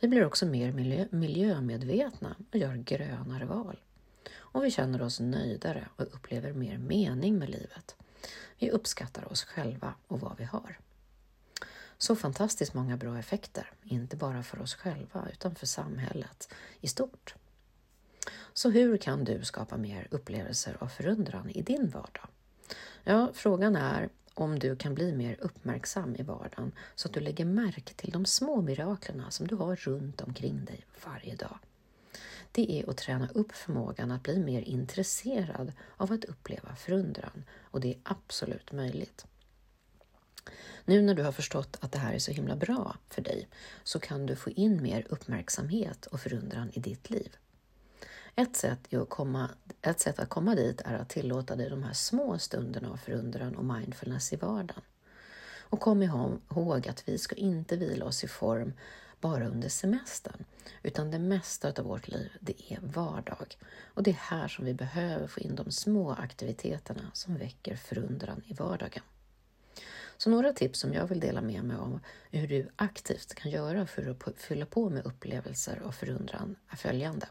Vi 0.00 0.08
blir 0.08 0.24
också 0.24 0.46
mer 0.46 0.72
miljö 0.72 1.06
miljömedvetna 1.10 2.36
och 2.50 2.56
gör 2.56 2.74
grönare 2.74 3.44
val. 3.44 3.80
Och 4.34 4.64
vi 4.64 4.70
känner 4.70 5.02
oss 5.02 5.20
nöjdare 5.20 5.88
och 5.96 6.14
upplever 6.14 6.52
mer 6.52 6.78
mening 6.78 7.38
med 7.38 7.50
livet. 7.50 7.96
Vi 8.58 8.70
uppskattar 8.70 9.32
oss 9.32 9.44
själva 9.44 9.94
och 10.06 10.20
vad 10.20 10.38
vi 10.38 10.44
har. 10.44 10.78
Så 11.98 12.16
fantastiskt 12.16 12.74
många 12.74 12.96
bra 12.96 13.18
effekter, 13.18 13.72
inte 13.82 14.16
bara 14.16 14.42
för 14.42 14.60
oss 14.60 14.74
själva 14.74 15.28
utan 15.32 15.54
för 15.54 15.66
samhället 15.66 16.52
i 16.80 16.88
stort. 16.88 17.34
Så 18.52 18.70
hur 18.70 18.96
kan 18.96 19.24
du 19.24 19.44
skapa 19.44 19.76
mer 19.76 20.08
upplevelser 20.10 20.76
av 20.80 20.86
förundran 20.86 21.50
i 21.50 21.62
din 21.62 21.90
vardag? 21.90 22.28
Ja, 23.04 23.30
frågan 23.34 23.76
är 23.76 24.08
om 24.34 24.58
du 24.58 24.76
kan 24.76 24.94
bli 24.94 25.12
mer 25.12 25.36
uppmärksam 25.40 26.16
i 26.16 26.22
vardagen 26.22 26.72
så 26.94 27.08
att 27.08 27.14
du 27.14 27.20
lägger 27.20 27.44
märke 27.44 27.94
till 27.94 28.10
de 28.10 28.24
små 28.24 28.62
miraklerna 28.62 29.30
som 29.30 29.46
du 29.46 29.54
har 29.54 29.76
runt 29.76 30.20
omkring 30.20 30.64
dig 30.64 30.86
varje 31.04 31.34
dag. 31.34 31.58
Det 32.52 32.72
är 32.72 32.90
att 32.90 32.96
träna 32.96 33.28
upp 33.34 33.52
förmågan 33.52 34.10
att 34.10 34.22
bli 34.22 34.38
mer 34.38 34.62
intresserad 34.62 35.72
av 35.96 36.12
att 36.12 36.24
uppleva 36.24 36.76
förundran 36.76 37.44
och 37.60 37.80
det 37.80 37.88
är 37.88 38.00
absolut 38.02 38.72
möjligt. 38.72 39.26
Nu 40.84 41.02
när 41.02 41.14
du 41.14 41.22
har 41.22 41.32
förstått 41.32 41.76
att 41.80 41.92
det 41.92 41.98
här 41.98 42.14
är 42.14 42.18
så 42.18 42.32
himla 42.32 42.56
bra 42.56 42.96
för 43.08 43.22
dig 43.22 43.48
så 43.82 44.00
kan 44.00 44.26
du 44.26 44.36
få 44.36 44.50
in 44.50 44.82
mer 44.82 45.06
uppmärksamhet 45.08 46.06
och 46.06 46.20
förundran 46.20 46.70
i 46.74 46.80
ditt 46.80 47.10
liv. 47.10 47.36
Ett 48.36 48.56
sätt, 48.56 48.94
att 48.94 49.08
komma, 49.08 49.50
ett 49.82 50.00
sätt 50.00 50.18
att 50.18 50.28
komma 50.28 50.54
dit 50.54 50.80
är 50.84 50.94
att 50.94 51.08
tillåta 51.08 51.56
dig 51.56 51.70
de 51.70 51.82
här 51.82 51.92
små 51.92 52.38
stunderna 52.38 52.90
av 52.90 52.96
förundran 52.96 53.56
och 53.56 53.64
mindfulness 53.64 54.32
i 54.32 54.36
vardagen. 54.36 54.82
Och 55.58 55.80
kom 55.80 56.02
ihåg 56.02 56.88
att 56.88 57.08
vi 57.08 57.18
ska 57.18 57.34
inte 57.34 57.76
vila 57.76 58.04
oss 58.04 58.24
i 58.24 58.28
form 58.28 58.72
bara 59.20 59.48
under 59.48 59.68
semestern, 59.68 60.44
utan 60.82 61.10
det 61.10 61.18
mesta 61.18 61.72
av 61.78 61.84
vårt 61.84 62.08
liv, 62.08 62.32
det 62.40 62.72
är 62.72 62.78
vardag. 62.82 63.58
Och 63.94 64.02
det 64.02 64.10
är 64.10 64.14
här 64.14 64.48
som 64.48 64.64
vi 64.64 64.74
behöver 64.74 65.26
få 65.26 65.40
in 65.40 65.54
de 65.54 65.70
små 65.70 66.12
aktiviteterna 66.12 67.10
som 67.12 67.36
väcker 67.36 67.76
förundran 67.76 68.42
i 68.46 68.54
vardagen. 68.54 69.02
Så 70.16 70.30
några 70.30 70.52
tips 70.52 70.78
som 70.78 70.92
jag 70.92 71.06
vill 71.06 71.20
dela 71.20 71.40
med 71.40 71.64
mig 71.64 71.76
om 71.76 72.00
hur 72.30 72.48
du 72.48 72.68
aktivt 72.76 73.34
kan 73.34 73.50
göra 73.50 73.86
för 73.86 74.16
att 74.26 74.40
fylla 74.40 74.66
på 74.66 74.90
med 74.90 75.06
upplevelser 75.06 75.82
och 75.82 75.94
förundran 75.94 76.56
är 76.68 76.76
följande. 76.76 77.26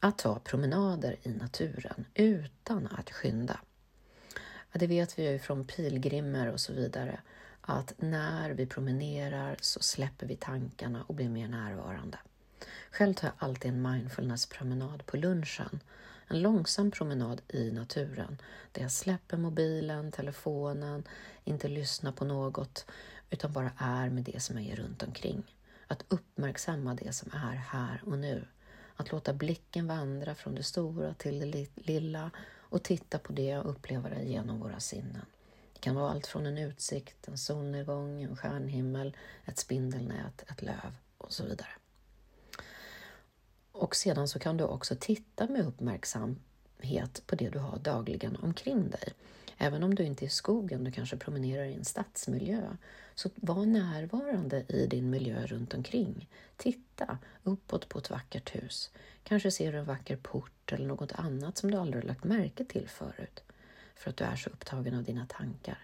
Att 0.00 0.18
ta 0.18 0.38
promenader 0.38 1.16
i 1.22 1.28
naturen 1.28 2.04
utan 2.14 2.86
att 2.86 3.10
skynda. 3.10 3.60
Det 4.72 4.86
vet 4.86 5.18
vi 5.18 5.30
ju 5.30 5.38
från 5.38 5.66
pilgrimer 5.66 6.52
och 6.52 6.60
så 6.60 6.72
vidare 6.72 7.20
att 7.60 7.94
när 7.98 8.50
vi 8.50 8.66
promenerar 8.66 9.56
så 9.60 9.80
släpper 9.80 10.26
vi 10.26 10.36
tankarna 10.36 11.04
och 11.06 11.14
blir 11.14 11.28
mer 11.28 11.48
närvarande. 11.48 12.18
Själv 12.90 13.14
tar 13.14 13.28
jag 13.28 13.34
alltid 13.38 13.70
en 13.70 13.82
mindfulnesspromenad 13.82 15.06
på 15.06 15.16
lunchen. 15.16 15.80
En 16.28 16.42
långsam 16.42 16.90
promenad 16.90 17.40
i 17.48 17.70
naturen 17.70 18.38
där 18.72 18.82
jag 18.82 18.92
släpper 18.92 19.36
mobilen, 19.36 20.12
telefonen, 20.12 21.04
inte 21.44 21.68
lyssnar 21.68 22.12
på 22.12 22.24
något 22.24 22.86
utan 23.30 23.52
bara 23.52 23.70
är 23.78 24.10
med 24.10 24.24
det 24.24 24.42
som 24.42 24.58
är 24.58 24.76
runt 24.76 25.02
omkring. 25.02 25.42
Att 25.86 26.04
uppmärksamma 26.08 26.94
det 26.94 27.12
som 27.12 27.30
är 27.32 27.54
här 27.54 28.02
och 28.06 28.18
nu. 28.18 28.46
Att 28.96 29.12
låta 29.12 29.32
blicken 29.32 29.86
vandra 29.86 30.34
från 30.34 30.54
det 30.54 30.62
stora 30.62 31.14
till 31.14 31.50
det 31.50 31.66
lilla 31.74 32.30
och 32.56 32.82
titta 32.82 33.18
på 33.18 33.32
det 33.32 33.58
och 33.58 33.70
uppleva 33.70 34.08
det 34.08 34.22
genom 34.22 34.60
våra 34.60 34.80
sinnen. 34.80 35.26
Det 35.72 35.80
kan 35.80 35.94
vara 35.94 36.10
allt 36.10 36.26
från 36.26 36.46
en 36.46 36.58
utsikt, 36.58 37.28
en 37.28 37.38
solnedgång, 37.38 38.22
en 38.22 38.36
stjärnhimmel, 38.36 39.16
ett 39.44 39.58
spindelnät, 39.58 40.44
ett 40.50 40.62
löv 40.62 40.96
och 41.18 41.32
så 41.32 41.44
vidare. 41.44 41.70
Och 43.72 43.96
sedan 43.96 44.28
så 44.28 44.38
kan 44.38 44.56
du 44.56 44.64
också 44.64 44.96
titta 45.00 45.46
med 45.46 45.66
uppmärksamhet 45.66 47.22
på 47.26 47.36
det 47.36 47.50
du 47.50 47.58
har 47.58 47.78
dagligen 47.78 48.36
omkring 48.36 48.90
dig. 48.90 49.12
Även 49.58 49.82
om 49.82 49.94
du 49.94 50.02
inte 50.04 50.24
är 50.24 50.26
i 50.26 50.30
skogen, 50.30 50.84
du 50.84 50.90
kanske 50.90 51.16
promenerar 51.16 51.64
i 51.64 51.74
en 51.74 51.84
stadsmiljö, 51.84 52.76
så 53.14 53.30
var 53.34 53.66
närvarande 53.66 54.64
i 54.68 54.86
din 54.86 55.10
miljö 55.10 55.46
runt 55.46 55.74
omkring. 55.74 56.28
Titta 56.56 57.18
uppåt 57.42 57.88
på 57.88 57.98
ett 57.98 58.10
vackert 58.10 58.54
hus. 58.54 58.90
Kanske 59.22 59.50
ser 59.50 59.72
du 59.72 59.78
en 59.78 59.84
vacker 59.84 60.16
port 60.16 60.72
eller 60.72 60.86
något 60.86 61.12
annat 61.12 61.58
som 61.58 61.70
du 61.70 61.76
aldrig 61.76 62.04
lagt 62.04 62.24
märke 62.24 62.64
till 62.64 62.88
förut, 62.88 63.42
för 63.94 64.10
att 64.10 64.16
du 64.16 64.24
är 64.24 64.36
så 64.36 64.50
upptagen 64.50 64.94
av 64.94 65.02
dina 65.02 65.26
tankar. 65.26 65.78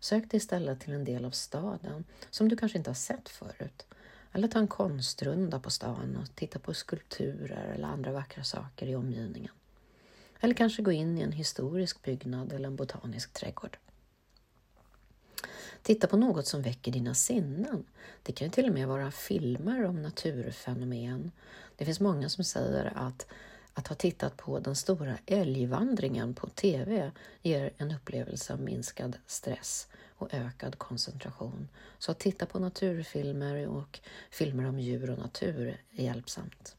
Sök 0.00 0.30
dig 0.30 0.38
istället 0.38 0.80
till 0.80 0.92
en 0.92 1.04
del 1.04 1.24
av 1.24 1.30
staden 1.30 2.04
som 2.30 2.48
du 2.48 2.56
kanske 2.56 2.78
inte 2.78 2.90
har 2.90 2.94
sett 2.94 3.28
förut. 3.28 3.86
Eller 4.32 4.48
ta 4.48 4.58
en 4.58 4.68
konstrunda 4.68 5.60
på 5.60 5.70
stan 5.70 6.16
och 6.16 6.34
titta 6.34 6.58
på 6.58 6.74
skulpturer 6.74 7.72
eller 7.74 7.88
andra 7.88 8.12
vackra 8.12 8.44
saker 8.44 8.86
i 8.86 8.96
omgivningen. 8.96 9.52
Eller 10.46 10.54
kanske 10.54 10.82
gå 10.82 10.92
in 10.92 11.18
i 11.18 11.22
en 11.22 11.32
historisk 11.32 12.02
byggnad 12.02 12.52
eller 12.52 12.68
en 12.68 12.76
botanisk 12.76 13.32
trädgård. 13.32 13.78
Titta 15.82 16.06
på 16.06 16.16
något 16.16 16.46
som 16.46 16.62
väcker 16.62 16.92
dina 16.92 17.14
sinnen. 17.14 17.84
Det 18.22 18.32
kan 18.32 18.46
ju 18.46 18.50
till 18.50 18.66
och 18.66 18.72
med 18.72 18.88
vara 18.88 19.10
filmer 19.10 19.84
om 19.84 20.02
naturfenomen. 20.02 21.30
Det 21.76 21.84
finns 21.84 22.00
många 22.00 22.28
som 22.28 22.44
säger 22.44 22.92
att 22.96 23.26
att 23.74 23.88
ha 23.88 23.96
tittat 23.96 24.36
på 24.36 24.58
den 24.58 24.76
stora 24.76 25.18
älgvandringen 25.26 26.34
på 26.34 26.48
TV 26.48 27.10
ger 27.42 27.70
en 27.76 27.94
upplevelse 27.94 28.52
av 28.52 28.60
minskad 28.60 29.18
stress 29.26 29.88
och 30.16 30.34
ökad 30.34 30.78
koncentration. 30.78 31.68
Så 31.98 32.10
att 32.10 32.18
titta 32.18 32.46
på 32.46 32.58
naturfilmer 32.58 33.68
och 33.68 34.00
filmer 34.30 34.68
om 34.68 34.78
djur 34.78 35.10
och 35.10 35.18
natur 35.18 35.80
är 35.90 36.04
hjälpsamt. 36.04 36.75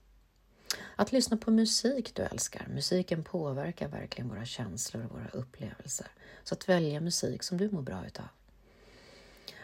Att 0.96 1.12
lyssna 1.12 1.38
på 1.38 1.52
musik 1.52 2.16
du 2.16 2.22
älskar. 2.22 2.68
Musiken 2.68 3.24
påverkar 3.24 3.88
verkligen 3.88 4.30
våra 4.30 4.46
känslor 4.46 5.06
och 5.06 5.12
våra 5.12 5.28
upplevelser. 5.28 6.08
Så 6.44 6.54
att 6.54 6.70
välja 6.70 7.02
musik 7.02 7.44
som 7.44 7.58
du 7.58 7.72
mår 7.72 7.82
bra 7.82 8.06
utav. 8.08 8.28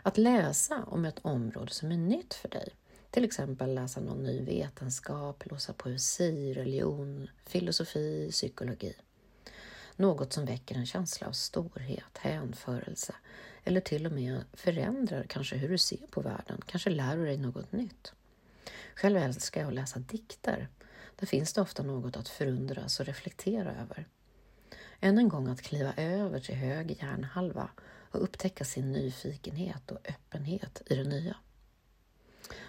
Att 0.02 0.18
läsa 0.18 0.84
om 0.84 1.06
ett 1.06 1.20
område 1.22 1.72
som 1.72 1.92
är 1.92 1.98
nytt 1.98 2.34
för 2.34 2.50
dig. 2.50 2.70
Till 3.12 3.24
exempel 3.24 3.74
läsa 3.74 4.02
någon 4.02 4.24
ny 4.24 4.42
vetenskap, 4.42 5.44
låsa 5.46 5.74
poesi, 5.74 6.54
religion, 6.54 7.30
filosofi, 7.46 8.30
psykologi. 8.32 8.94
Något 9.96 10.34
som 10.34 10.46
väcker 10.46 10.76
en 10.76 10.86
känsla 10.86 11.28
av 11.28 11.32
storhet, 11.32 12.18
hänförelse 12.18 13.16
eller 13.64 13.82
till 13.82 14.06
och 14.06 14.12
med 14.12 14.44
förändrar 14.54 15.26
kanske 15.30 15.56
hur 15.56 15.70
du 15.70 15.78
ser 15.78 16.08
på 16.10 16.22
världen, 16.22 16.62
kanske 16.66 16.90
lär 16.90 17.18
du 17.18 17.26
dig 17.26 17.38
något 17.38 17.72
nytt. 17.72 18.14
Själv 18.96 19.18
älskar 19.18 19.62
jag 19.62 19.68
att 19.68 19.74
läsa 19.74 20.00
dikter. 20.00 20.70
Där 21.16 21.28
finns 21.28 21.54
det 21.54 21.62
ofta 21.62 21.84
något 21.84 22.18
att 22.18 22.30
förundras 22.30 23.00
och 23.00 23.06
reflektera 23.06 23.76
över. 23.82 24.08
Än 25.00 25.18
en 25.18 25.30
gång 25.30 25.48
att 25.48 25.62
kliva 25.62 25.94
över 25.94 26.40
till 26.40 26.56
hög 26.56 26.92
hjärnhalva 26.92 27.70
och 28.12 28.24
upptäcka 28.24 28.66
sin 28.66 28.92
nyfikenhet 28.92 29.92
och 29.92 30.10
öppenhet 30.10 30.82
i 30.86 30.96
det 30.96 31.04
nya. 31.04 31.36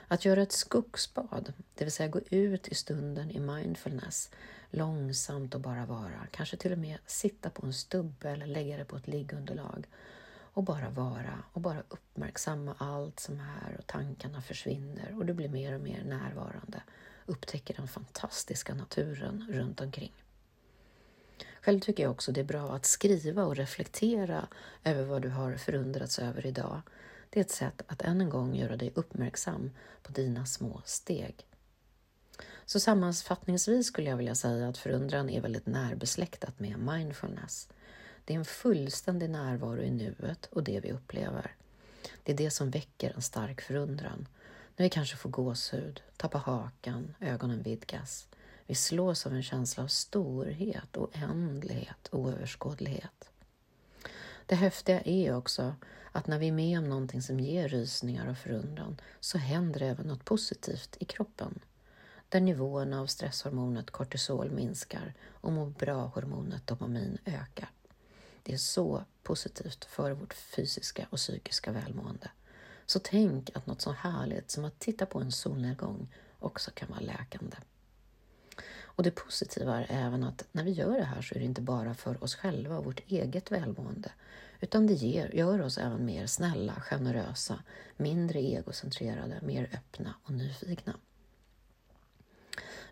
Att 0.08 0.24
göra 0.24 0.42
ett 0.42 0.52
skogsbad, 0.52 1.52
det 1.74 1.84
vill 1.84 1.92
säga 1.92 2.08
gå 2.08 2.20
ut 2.30 2.68
i 2.68 2.74
stunden 2.74 3.30
i 3.30 3.40
mindfulness, 3.40 4.30
långsamt 4.70 5.54
och 5.54 5.60
bara 5.60 5.86
vara, 5.86 6.26
kanske 6.30 6.56
till 6.56 6.72
och 6.72 6.78
med 6.78 6.98
sitta 7.06 7.50
på 7.50 7.66
en 7.66 7.72
stubbe 7.72 8.30
eller 8.30 8.46
lägga 8.46 8.76
det 8.76 8.84
på 8.84 8.96
ett 8.96 9.08
liggunderlag 9.08 9.86
och 10.54 10.62
bara 10.62 10.90
vara 10.90 11.42
och 11.52 11.60
bara 11.60 11.82
uppmärksamma 11.88 12.74
allt 12.78 13.20
som 13.20 13.40
är 13.40 13.76
och 13.78 13.86
tankarna 13.86 14.42
försvinner 14.42 15.14
och 15.18 15.26
du 15.26 15.34
blir 15.34 15.48
mer 15.48 15.74
och 15.74 15.80
mer 15.80 16.04
närvarande, 16.04 16.82
upptäcker 17.26 17.74
den 17.74 17.88
fantastiska 17.88 18.74
naturen 18.74 19.46
runt 19.50 19.80
omkring. 19.80 20.12
Själv 21.60 21.80
tycker 21.80 22.02
jag 22.02 22.12
också 22.12 22.32
det 22.32 22.40
är 22.40 22.44
bra 22.44 22.72
att 22.74 22.86
skriva 22.86 23.44
och 23.44 23.56
reflektera 23.56 24.48
över 24.84 25.04
vad 25.04 25.22
du 25.22 25.28
har 25.28 25.56
förundrats 25.56 26.18
över 26.18 26.46
idag. 26.46 26.80
Det 27.30 27.40
är 27.40 27.44
ett 27.44 27.50
sätt 27.50 27.82
att 27.86 28.02
än 28.02 28.20
en 28.20 28.30
gång 28.30 28.54
göra 28.54 28.76
dig 28.76 28.92
uppmärksam 28.94 29.70
på 30.02 30.12
dina 30.12 30.46
små 30.46 30.82
steg. 30.84 31.46
Så 32.64 32.80
sammanfattningsvis 32.80 33.86
skulle 33.86 34.10
jag 34.10 34.16
vilja 34.16 34.34
säga 34.34 34.68
att 34.68 34.78
förundran 34.78 35.30
är 35.30 35.40
väldigt 35.40 35.66
närbesläktat 35.66 36.60
med 36.60 36.78
mindfulness. 36.78 37.68
Det 38.24 38.34
är 38.34 38.38
en 38.38 38.44
fullständig 38.44 39.30
närvaro 39.30 39.82
i 39.82 39.90
nuet 39.90 40.46
och 40.46 40.64
det 40.64 40.80
vi 40.80 40.92
upplever. 40.92 41.54
Det 42.22 42.32
är 42.32 42.36
det 42.36 42.50
som 42.50 42.70
väcker 42.70 43.12
en 43.14 43.22
stark 43.22 43.60
förundran. 43.60 44.28
När 44.76 44.84
vi 44.84 44.90
kanske 44.90 45.16
får 45.16 45.30
gåshud, 45.30 46.02
tappar 46.16 46.38
hakan, 46.38 47.14
ögonen 47.20 47.62
vidgas. 47.62 48.28
Vi 48.66 48.74
slås 48.74 49.26
av 49.26 49.34
en 49.34 49.42
känsla 49.42 49.82
av 49.84 49.88
storhet, 49.88 50.96
oändlighet, 50.96 52.08
oöverskådlighet. 52.12 53.30
Det 54.46 54.54
häftiga 54.54 55.00
är 55.00 55.36
också 55.36 55.74
att 56.12 56.26
när 56.26 56.38
vi 56.38 56.48
är 56.48 56.52
med 56.52 56.78
om 56.78 56.88
någonting 56.88 57.22
som 57.22 57.40
ger 57.40 57.68
rysningar 57.68 58.30
och 58.30 58.38
förundran 58.38 59.00
så 59.20 59.38
händer 59.38 59.82
även 59.82 60.06
något 60.06 60.24
positivt 60.24 60.96
i 61.00 61.04
kroppen. 61.04 61.58
Där 62.28 62.40
nivåerna 62.40 63.00
av 63.00 63.06
stresshormonet 63.06 63.90
kortisol 63.90 64.50
minskar 64.50 65.14
och 65.24 65.52
må 65.52 65.66
bra-hormonet 65.66 66.66
dopamin 66.66 67.18
ökar. 67.24 67.70
Det 68.42 68.52
är 68.52 68.58
så 68.58 69.04
positivt 69.22 69.84
för 69.84 70.10
vårt 70.10 70.34
fysiska 70.34 71.06
och 71.10 71.18
psykiska 71.18 71.72
välmående. 71.72 72.30
Så 72.86 72.98
tänk 72.98 73.56
att 73.56 73.66
något 73.66 73.80
så 73.80 73.92
härligt 73.92 74.50
som 74.50 74.64
att 74.64 74.78
titta 74.78 75.06
på 75.06 75.20
en 75.20 75.32
solnedgång 75.32 76.08
också 76.38 76.70
kan 76.70 76.88
vara 76.88 77.00
läkande. 77.00 77.56
Och 78.96 79.02
det 79.02 79.10
positiva 79.10 79.76
är 79.76 80.06
även 80.06 80.24
att 80.24 80.44
när 80.52 80.64
vi 80.64 80.70
gör 80.70 80.98
det 80.98 81.04
här 81.04 81.22
så 81.22 81.34
är 81.34 81.38
det 81.38 81.44
inte 81.44 81.60
bara 81.60 81.94
för 81.94 82.24
oss 82.24 82.34
själva 82.34 82.78
och 82.78 82.84
vårt 82.84 83.02
eget 83.06 83.52
välmående, 83.52 84.12
utan 84.60 84.86
det 84.86 84.92
ger, 84.92 85.34
gör 85.34 85.60
oss 85.60 85.78
även 85.78 86.04
mer 86.04 86.26
snälla, 86.26 86.74
generösa, 86.80 87.62
mindre 87.96 88.38
egocentrerade, 88.38 89.40
mer 89.42 89.70
öppna 89.72 90.14
och 90.24 90.30
nyfikna. 90.30 90.96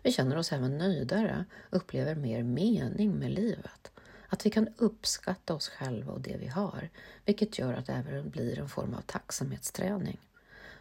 Vi 0.03 0.11
känner 0.11 0.37
oss 0.37 0.51
även 0.51 0.77
nöjdare, 0.77 1.45
upplever 1.69 2.15
mer 2.15 2.43
mening 2.43 3.19
med 3.19 3.31
livet. 3.31 3.91
Att 4.33 4.45
vi 4.45 4.49
kan 4.49 4.67
uppskatta 4.77 5.53
oss 5.53 5.69
själva 5.69 6.13
och 6.13 6.21
det 6.21 6.37
vi 6.37 6.47
har, 6.47 6.89
vilket 7.25 7.59
gör 7.59 7.73
att 7.73 7.85
det 7.85 7.93
även 7.93 8.29
blir 8.29 8.59
en 8.59 8.69
form 8.69 8.93
av 8.93 9.01
tacksamhetsträning. 9.01 10.19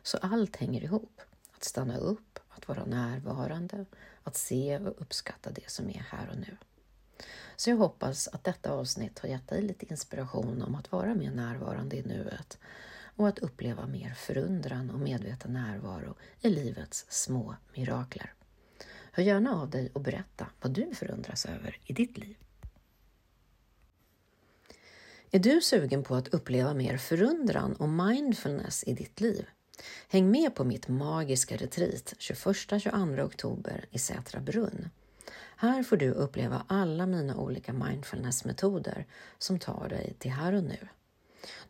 Så 0.02 0.18
allt 0.18 0.56
hänger 0.56 0.82
ihop. 0.82 1.20
Att 1.56 1.64
stanna 1.64 1.96
upp, 1.96 2.38
att 2.48 2.68
vara 2.68 2.84
närvarande, 2.84 3.84
att 4.22 4.36
se 4.36 4.78
och 4.78 5.00
uppskatta 5.02 5.50
det 5.50 5.70
som 5.70 5.90
är 5.90 6.06
här 6.10 6.28
och 6.30 6.36
nu. 6.36 6.56
Så 7.56 7.70
jag 7.70 7.76
hoppas 7.76 8.28
att 8.28 8.44
detta 8.44 8.70
avsnitt 8.70 9.18
har 9.18 9.28
gett 9.28 9.48
dig 9.48 9.62
lite 9.62 9.90
inspiration 9.90 10.62
om 10.62 10.74
att 10.74 10.92
vara 10.92 11.14
mer 11.14 11.30
närvarande 11.30 11.96
i 11.96 12.02
nuet 12.02 12.58
och 13.16 13.28
att 13.28 13.38
uppleva 13.38 13.86
mer 13.86 14.14
förundran 14.14 14.90
och 14.90 15.00
medveten 15.00 15.52
närvaro 15.52 16.14
i 16.40 16.48
livets 16.48 17.06
små 17.08 17.56
mirakler. 17.74 18.34
Hör 19.12 19.22
gärna 19.22 19.60
av 19.60 19.70
dig 19.70 19.90
och 19.92 20.00
berätta 20.00 20.46
vad 20.60 20.72
du 20.72 20.94
förundras 20.94 21.46
över 21.46 21.78
i 21.84 21.92
ditt 21.92 22.18
liv. 22.18 22.36
Är 25.34 25.38
du 25.38 25.60
sugen 25.60 26.02
på 26.02 26.14
att 26.14 26.28
uppleva 26.28 26.74
mer 26.74 26.96
förundran 26.96 27.72
och 27.72 27.88
mindfulness 27.88 28.84
i 28.84 28.94
ditt 28.94 29.20
liv? 29.20 29.46
Häng 30.08 30.30
med 30.30 30.54
på 30.54 30.64
mitt 30.64 30.88
magiska 30.88 31.56
retreat 31.56 32.14
21-22 32.18 33.22
oktober 33.22 33.84
i 33.90 33.98
Sätra 33.98 34.40
brunn. 34.40 34.88
Här 35.56 35.82
får 35.82 35.96
du 35.96 36.10
uppleva 36.10 36.64
alla 36.66 37.06
mina 37.06 37.36
olika 37.36 37.72
mindfulnessmetoder 37.72 39.06
som 39.38 39.58
tar 39.58 39.88
dig 39.88 40.14
till 40.18 40.30
här 40.30 40.52
och 40.52 40.64
nu. 40.64 40.88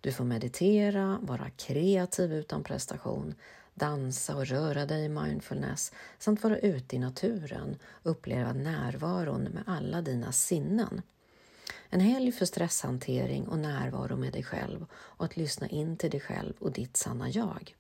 Du 0.01 0.12
får 0.12 0.25
meditera, 0.25 1.18
vara 1.22 1.51
kreativ 1.51 2.33
utan 2.33 2.64
prestation, 2.64 3.35
dansa 3.75 4.37
och 4.37 4.46
röra 4.46 4.87
dig 4.87 5.05
i 5.05 5.09
mindfulness 5.09 5.92
samt 6.18 6.42
vara 6.42 6.59
ute 6.59 6.96
i 6.96 6.98
naturen 6.98 7.77
och 7.85 8.11
uppleva 8.11 8.53
närvaron 8.53 9.42
med 9.42 9.62
alla 9.66 10.03
dina 10.03 10.33
sinnen. 10.33 11.03
En 11.94 12.00
helg 12.00 12.33
för 12.33 12.44
stresshantering 12.44 13.48
och 13.48 13.59
närvaro 13.59 14.16
med 14.16 14.33
dig 14.33 14.42
själv 14.42 14.87
och 14.92 15.24
att 15.24 15.37
lyssna 15.37 15.68
in 15.68 15.96
till 15.96 16.11
dig 16.11 16.20
själv 16.20 16.55
och 16.59 16.72
ditt 16.72 16.96
sanna 16.96 17.31
jag. 17.31 17.76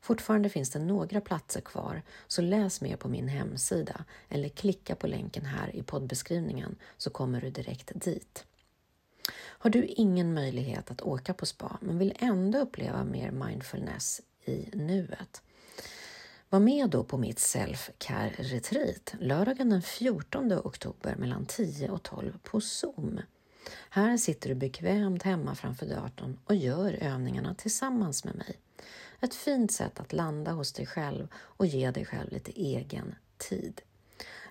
Fortfarande 0.00 0.48
finns 0.48 0.70
det 0.70 0.78
några 0.78 1.20
platser 1.20 1.60
kvar, 1.60 2.02
så 2.26 2.42
läs 2.42 2.80
mer 2.80 2.96
på 2.96 3.08
min 3.08 3.28
hemsida 3.28 4.04
eller 4.28 4.48
klicka 4.48 4.94
på 4.94 5.06
länken 5.06 5.44
här 5.44 5.76
i 5.76 5.82
poddbeskrivningen 5.82 6.76
så 6.96 7.10
kommer 7.10 7.40
du 7.40 7.50
direkt 7.50 7.92
dit. 7.94 8.44
Har 9.36 9.70
du 9.70 9.84
ingen 9.84 10.34
möjlighet 10.34 10.90
att 10.90 11.02
åka 11.02 11.34
på 11.34 11.46
spa 11.46 11.78
men 11.80 11.98
vill 11.98 12.14
ändå 12.18 12.58
uppleva 12.58 13.04
mer 13.04 13.30
mindfulness 13.30 14.20
i 14.44 14.68
nuet? 14.72 15.42
Var 16.48 16.60
med 16.60 16.90
då 16.90 17.04
på 17.04 17.18
mitt 17.18 17.38
Self-Care 17.38 18.32
Retreat 18.38 19.14
lördagen 19.20 19.70
den 19.70 19.82
14 19.82 20.52
oktober 20.52 21.16
mellan 21.16 21.46
10 21.46 21.90
och 21.90 22.02
12 22.02 22.38
på 22.42 22.60
Zoom. 22.60 23.20
Här 23.90 24.16
sitter 24.16 24.48
du 24.48 24.54
bekvämt 24.54 25.22
hemma 25.22 25.54
framför 25.54 25.86
datorn 25.86 26.38
och 26.44 26.54
gör 26.54 26.92
övningarna 26.92 27.54
tillsammans 27.54 28.24
med 28.24 28.34
mig. 28.34 28.60
Ett 29.20 29.34
fint 29.34 29.72
sätt 29.72 30.00
att 30.00 30.12
landa 30.12 30.52
hos 30.52 30.72
dig 30.72 30.86
själv 30.86 31.28
och 31.34 31.66
ge 31.66 31.90
dig 31.90 32.04
själv 32.04 32.32
lite 32.32 32.60
egen 32.60 33.14
tid. 33.36 33.82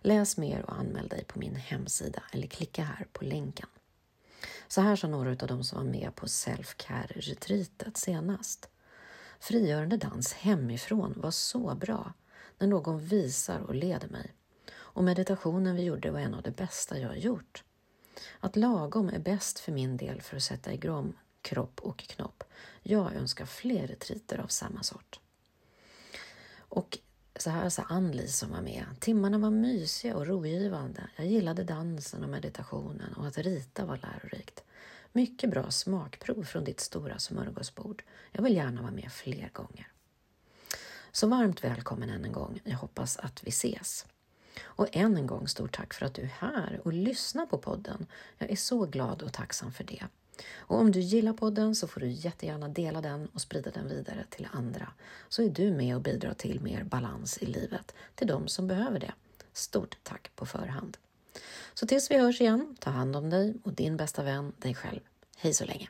Läs 0.02 0.38
mer 0.38 0.62
och 0.62 0.76
anmäl 0.80 1.08
dig 1.08 1.24
på 1.24 1.40
min 1.40 1.56
hemsida 1.56 2.24
eller 2.32 2.48
klicka 2.48 2.84
här 2.84 3.08
på 3.14 3.26
länken. 3.26 3.70
Så 4.68 4.82
här 4.82 4.96
sa 4.96 5.08
några 5.08 5.30
av 5.30 5.48
de 5.48 5.64
som 5.64 5.78
var 5.78 5.92
med 5.92 6.16
på 6.16 6.26
self-care-retreatet 6.28 7.98
senast. 7.98 8.70
Frigörande 9.40 9.98
dans 9.98 10.34
hemifrån 10.34 11.14
var 11.18 11.32
så 11.32 11.76
bra 11.76 12.14
när 12.58 12.68
någon 12.68 13.00
visar 13.00 13.60
och 13.60 13.76
leder 13.76 14.08
mig. 14.08 14.34
Och 14.74 15.04
meditationen 15.04 15.76
vi 15.76 15.84
gjorde 15.84 16.12
var 16.12 16.20
en 16.20 16.34
av 16.34 16.42
de 16.42 16.52
bästa 16.52 17.00
jag 17.00 17.18
gjort. 17.18 17.64
Att 18.40 18.56
lagom 18.56 19.10
är 19.10 19.20
bäst 19.20 19.60
för 19.60 19.72
min 19.72 19.98
del 19.98 20.22
för 20.22 20.38
att 20.38 20.44
sätta 20.44 20.74
igång 20.74 21.14
kropp 21.42 21.80
och 21.80 21.98
knopp. 21.98 22.44
Jag 22.82 23.14
önskar 23.14 23.46
fler 23.46 23.88
retriter 23.88 24.38
av 24.38 24.48
samma 24.48 24.84
sort. 24.84 25.20
Och 26.58 26.98
så 27.36 27.50
här 27.50 27.70
sa 27.70 27.84
Annli 27.84 28.28
som 28.28 28.52
var 28.52 28.62
med. 28.62 28.86
Timmarna 29.00 29.38
var 29.38 29.50
mysiga 29.50 30.16
och 30.16 30.28
rogivande. 30.28 31.10
Jag 31.16 31.28
gillade 31.28 31.64
dansen 31.64 32.24
och 32.24 32.30
meditationen 32.30 33.14
och 33.14 33.28
att 33.28 33.38
rita 33.38 33.86
var 33.86 33.98
lärorikt. 33.98 34.64
Mycket 35.12 35.50
bra 35.50 35.72
smakprov 35.72 36.44
från 36.44 36.64
ditt 36.64 36.80
stora 36.80 37.20
smörgåsbord. 37.20 38.04
Jag 38.32 38.44
vill 38.44 38.56
gärna 38.56 38.82
vara 38.82 38.92
med 38.92 39.12
fler 39.12 39.50
gånger. 39.54 39.92
Så 41.12 41.28
varmt 41.28 41.64
välkommen 41.64 42.10
än 42.10 42.26
en 42.26 42.32
gång. 42.32 42.62
Jag 42.64 42.78
hoppas 42.78 43.18
att 43.18 43.44
vi 43.44 43.50
ses. 43.50 44.06
Och 44.64 44.88
än 44.92 45.18
en 45.18 45.28
gång 45.28 45.48
stort 45.48 45.76
tack 45.76 45.94
för 45.94 46.06
att 46.06 46.14
du 46.14 46.22
är 46.22 46.36
här 46.40 46.82
och 46.84 46.94
lyssnar 46.94 47.46
på 47.46 47.58
podden. 47.58 48.06
Jag 48.38 48.52
är 48.52 48.56
så 48.56 48.86
glad 48.86 49.22
och 49.22 49.34
tacksam 49.34 49.72
för 49.72 49.84
det. 49.84 50.04
Och 50.58 50.80
om 50.80 50.92
du 50.92 51.00
gillar 51.00 51.34
podden 51.34 51.76
så 51.76 51.88
får 51.88 52.02
du 52.02 52.08
jättegärna 52.08 52.68
dela 52.68 53.02
den 53.02 53.28
och 53.34 53.42
sprida 53.42 53.72
den 53.72 53.90
vidare 53.90 54.26
till 54.30 54.48
andra. 54.52 54.88
Så 55.30 55.44
är 55.44 55.50
du 55.50 55.72
med 55.72 55.96
och 55.96 56.02
bidrar 56.02 56.34
till 56.34 56.62
mer 56.62 56.84
balans 56.84 57.38
i 57.38 57.46
livet 57.46 57.96
till 58.16 58.28
de 58.28 58.48
som 58.48 58.68
behöver 58.68 59.00
det. 59.00 59.14
Stort 59.54 59.98
tack 60.04 60.32
på 60.36 60.46
förhand. 60.46 60.98
Så 61.74 61.88
tills 61.88 62.12
vi 62.12 62.18
hörs 62.18 62.42
igen, 62.42 62.78
ta 62.80 62.90
hand 62.90 63.16
om 63.16 63.30
dig 63.30 63.54
och 63.64 63.74
din 63.74 63.98
bästa 63.98 64.24
vän, 64.24 64.54
dig 64.58 64.76
själv. 64.76 65.00
Hej 65.38 65.54
så 65.54 65.66
länge! 65.66 65.90